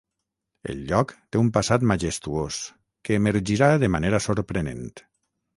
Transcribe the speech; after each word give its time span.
El 0.71 0.79
lloc 0.91 1.13
té 1.35 1.41
un 1.41 1.51
passat 1.57 1.85
majestuós, 1.91 2.59
que 3.09 3.21
emergirà 3.21 3.71
de 3.85 3.91
manera 3.97 4.25
sorprenent. 4.29 4.87